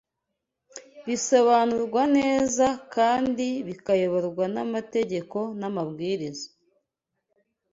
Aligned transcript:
bisobanurwa 1.07 2.03
neza 2.17 2.67
kandi 2.95 3.47
bikayoborwa 3.67 4.45
n 4.55 4.57
amategeko 4.65 5.37
n'amabwiriza 5.59 6.47